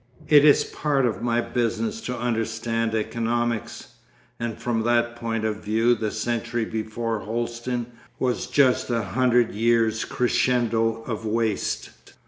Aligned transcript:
It 0.29 0.43
is 0.43 0.63
part 0.63 1.05
of 1.05 1.21
my 1.21 1.41
business 1.41 2.01
to 2.07 2.17
understand 2.17 2.95
economics, 2.95 3.89
and 4.39 4.57
from 4.57 4.81
that 4.81 5.15
point 5.15 5.45
of 5.45 5.57
view 5.63 5.93
the 5.93 6.09
century 6.09 6.65
before 6.65 7.19
Holsten 7.19 7.85
was 8.17 8.47
just 8.47 8.89
a 8.89 9.03
hundred 9.03 9.51
years' 9.53 10.03
crescendo 10.03 11.03
of 11.03 11.23
waste. 11.27 11.91